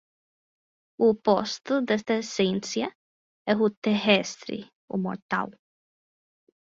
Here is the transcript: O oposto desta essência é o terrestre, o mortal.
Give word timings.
O 1.01 1.09
oposto 1.13 1.73
desta 1.87 2.13
essência 2.23 2.87
é 3.51 3.53
o 3.65 3.69
terrestre, 3.85 4.57
o 4.93 4.97
mortal. 5.05 5.49